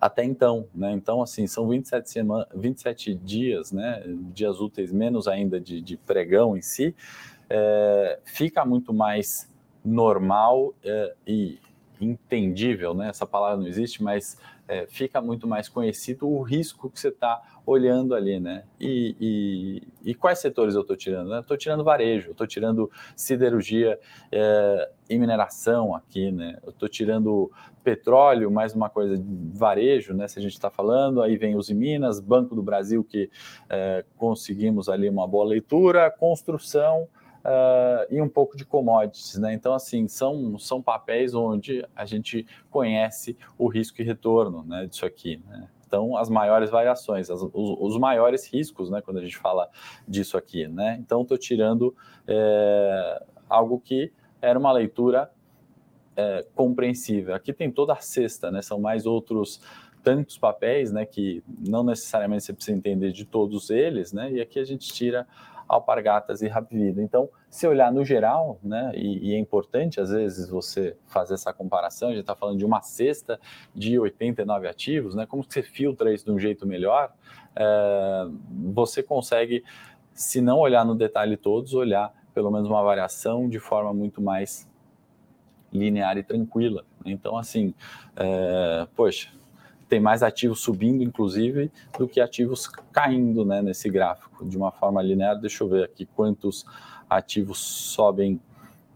[0.00, 0.92] até então, né?
[0.92, 4.02] Então, assim, são 27, semana, 27 dias, né?
[4.34, 6.94] Dias úteis, menos ainda de, de pregão em si,
[7.48, 9.50] é, fica muito mais
[9.84, 11.58] normal é, e
[12.04, 13.08] entendível, né?
[13.08, 14.36] Essa palavra não existe, mas
[14.66, 18.64] é, fica muito mais conhecido o risco que você está olhando ali, né?
[18.80, 21.28] E, e, e, quais setores eu estou tirando?
[21.28, 21.40] Né?
[21.40, 23.98] Estou tirando varejo, estou tirando siderurgia
[24.30, 26.58] é, e mineração aqui, né?
[26.66, 27.50] Estou tirando
[27.84, 30.26] petróleo, mais uma coisa de varejo, né?
[30.26, 33.30] Se a gente está falando, aí vem os Minas, Banco do Brasil que
[33.68, 37.08] é, conseguimos ali uma boa leitura, construção
[37.44, 39.52] uh, e um pouco de commodities, né?
[39.52, 45.06] Então, assim, são, são papéis onde a gente conhece o risco e retorno né, disso
[45.06, 45.68] aqui, né?
[45.86, 49.68] Então, as maiores variações, as, os, os, maiores riscos, né, quando a gente fala
[50.08, 50.96] disso aqui, né?
[50.98, 51.94] Então, estou tirando
[52.26, 55.30] é, algo que era uma leitura
[56.16, 57.34] é, compreensível.
[57.34, 58.62] Aqui tem toda a cesta, né?
[58.62, 59.60] São mais outros
[60.02, 61.04] tantos papéis, né?
[61.04, 64.32] Que não necessariamente você precisa entender de todos eles, né?
[64.32, 65.26] E aqui a gente tira
[65.72, 67.02] alpargatas e rapvida.
[67.02, 71.50] Então, se olhar no geral, né, e, e, é importante às vezes você fazer essa
[71.50, 73.40] comparação, a gente está falando de uma cesta
[73.74, 77.10] de 89 ativos, né, como você filtra isso de um jeito melhor,
[77.56, 78.26] é,
[78.74, 79.64] você consegue,
[80.12, 84.70] se não olhar no detalhe todos, olhar pelo menos uma variação de forma muito mais
[85.72, 86.84] linear e tranquila.
[87.02, 87.72] Então, assim,
[88.14, 89.30] é, poxa,
[89.92, 95.02] tem mais ativos subindo, inclusive, do que ativos caindo né, nesse gráfico, de uma forma
[95.02, 95.38] linear.
[95.38, 96.64] Deixa eu ver aqui quantos
[97.10, 98.40] ativos sobem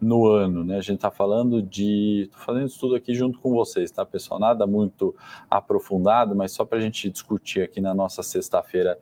[0.00, 0.78] no ano, né?
[0.78, 2.22] A gente está falando de.
[2.22, 4.40] Estou fazendo isso tudo aqui junto com vocês, tá, pessoal?
[4.40, 5.14] Nada muito
[5.50, 8.98] aprofundado, mas só para a gente discutir aqui na nossa sexta-feira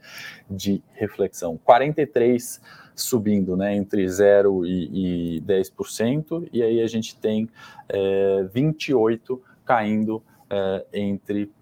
[0.50, 1.56] de reflexão.
[1.62, 2.60] 43
[2.96, 3.76] subindo, né?
[3.76, 7.48] Entre 0 e, e 10%, e aí a gente tem
[7.88, 11.52] é, 28 caindo é, entre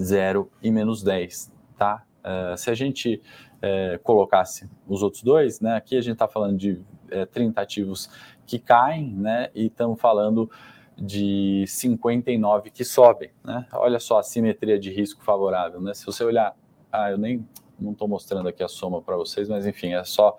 [0.00, 2.04] 0 e menos 10, tá?
[2.22, 3.20] Uh, se a gente
[3.56, 5.74] uh, colocasse os outros dois, né?
[5.74, 8.10] Aqui a gente está falando de uh, é, 30 ativos
[8.46, 9.50] que caem, né?
[9.54, 10.50] E estamos falando
[10.96, 13.66] de 59 que sobem, né?
[13.72, 15.94] Olha só a simetria de risco favorável, né?
[15.94, 16.54] Se você olhar,
[16.90, 17.46] ah, eu nem
[17.78, 20.36] não estou mostrando aqui a soma para vocês, mas enfim, é só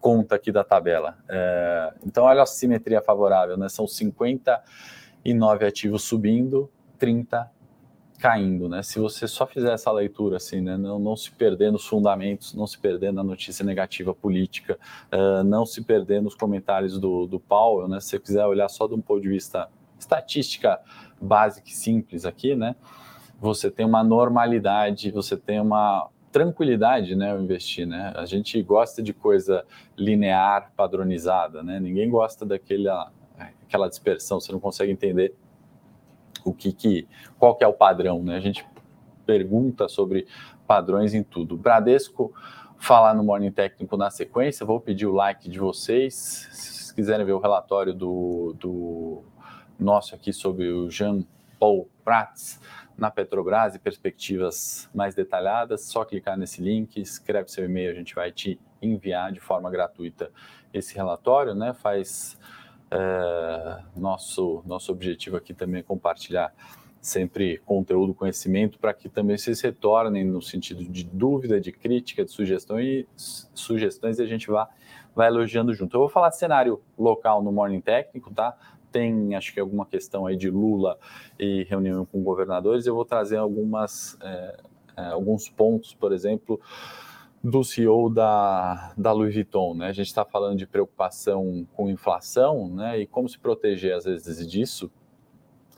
[0.00, 1.18] conta aqui da tabela.
[1.28, 3.68] É, então, olha a simetria favorável, né?
[3.68, 7.50] São 59 ativos subindo, 30
[8.18, 8.82] caindo, né?
[8.82, 10.76] Se você só fizer essa leitura, assim, né?
[10.76, 14.78] Não, não se perder nos fundamentos, não se perder na notícia negativa política,
[15.12, 18.00] uh, não se perder nos comentários do, do Powell, né?
[18.00, 20.80] Se você quiser olhar só de um ponto de vista estatística
[21.20, 22.74] básica e simples aqui, né?
[23.40, 28.12] Você tem uma normalidade, você tem uma tranquilidade, né, investir, né?
[28.16, 29.64] A gente gosta de coisa
[29.96, 31.80] linear, padronizada, né?
[31.80, 33.12] Ninguém gosta daquela
[33.68, 35.34] aquela dispersão, você não consegue entender
[36.44, 37.08] o que, que
[37.38, 38.36] qual que é o padrão, né?
[38.36, 38.66] A gente
[39.26, 40.26] pergunta sobre
[40.66, 41.56] padrões em tudo.
[41.56, 42.32] Bradesco
[42.78, 46.14] falar no Morning Técnico na sequência, vou pedir o like de vocês.
[46.14, 49.22] Se vocês quiserem ver o relatório do, do
[49.78, 51.24] nosso aqui sobre o Jean
[51.58, 52.60] Paul Prats
[52.96, 58.14] na Petrobras e perspectivas mais detalhadas, só clicar nesse link, escreve seu e-mail, a gente
[58.14, 60.30] vai te enviar de forma gratuita
[60.72, 61.72] esse relatório, né?
[61.72, 62.38] Faz
[62.90, 66.52] é, nosso nosso objetivo aqui também é compartilhar
[67.00, 72.30] sempre conteúdo, conhecimento, para que também vocês retornem no sentido de dúvida, de crítica, de
[72.30, 74.68] sugestão e sugestões e a gente vá,
[75.14, 75.96] vai elogiando junto.
[75.96, 78.56] Eu vou falar de cenário local no Morning Técnico, tá?
[78.90, 80.98] Tem, acho que alguma questão aí de Lula
[81.38, 82.86] e reunião com governadores.
[82.86, 84.56] Eu vou trazer algumas, é,
[84.96, 86.60] é, alguns pontos, por exemplo,
[87.48, 89.88] do CEO da, da Louis Vuitton, né?
[89.88, 93.00] A gente está falando de preocupação com inflação, né?
[93.00, 94.90] E como se proteger às vezes disso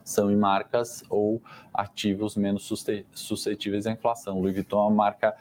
[0.05, 1.41] são em marcas ou
[1.73, 2.71] ativos menos
[3.12, 4.41] suscetíveis à inflação.
[4.41, 5.37] Louis Vuitton é uma marca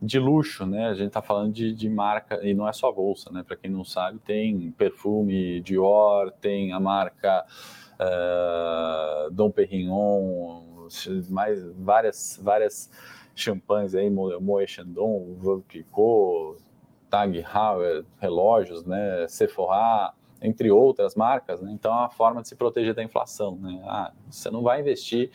[0.00, 0.88] de luxo, né?
[0.88, 3.42] A gente está falando de, de, marca, e não é só bolsa, né?
[3.42, 7.44] Para quem não sabe, tem perfume Dior, tem a marca
[7.98, 10.88] uh, Dom Perignon,
[11.28, 12.90] mais várias, várias
[13.42, 16.56] champanhes aí, Moët Chandon, Veuve Clicquot,
[17.08, 19.26] Tag Heuer, relógios, né?
[19.28, 20.12] Sephora,
[20.42, 21.70] entre outras marcas, né?
[21.72, 23.56] então é uma forma de se proteger da inflação.
[23.56, 23.82] Né?
[23.84, 25.30] Ah, você não vai investir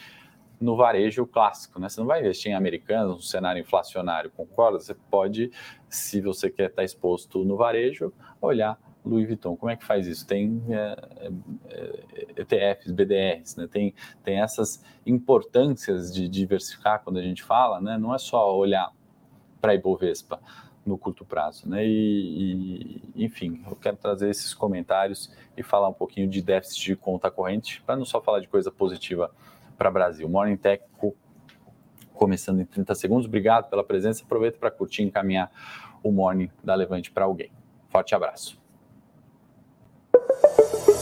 [0.59, 1.89] no varejo clássico, né?
[1.89, 4.79] Você não vai investir em americanos, no cenário inflacionário, concorda?
[4.79, 5.51] Você pode,
[5.89, 9.55] se você quer estar exposto no varejo, olhar Louis Vuitton.
[9.55, 10.25] Como é que faz isso?
[10.25, 10.97] Tem é,
[11.69, 13.67] é, ETFs, BDRs, né?
[13.67, 13.93] tem,
[14.23, 17.97] tem essas importâncias de diversificar quando a gente fala, né?
[17.97, 18.91] Não é só olhar
[19.61, 20.39] para a Ibovespa
[20.85, 21.67] no curto prazo.
[21.67, 21.85] Né?
[21.85, 26.95] E, e, enfim, eu quero trazer esses comentários e falar um pouquinho de déficit de
[26.95, 29.31] conta corrente, para não só falar de coisa positiva
[29.77, 30.29] para o Brasil.
[30.29, 31.15] Morning Técnico
[32.13, 33.25] começando em 30 segundos.
[33.25, 34.23] Obrigado pela presença.
[34.23, 35.51] Aproveita para curtir e encaminhar
[36.03, 37.51] o Morning da Levante para alguém.
[37.89, 38.64] Forte abraço.
[40.43, 40.94] thank you.